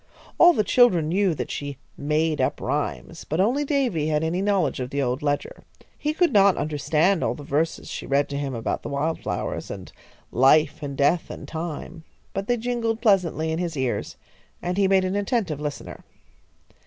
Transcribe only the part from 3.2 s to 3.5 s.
but